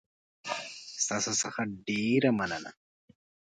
[1.03, 2.71] ستاسو څخه ډېره مننه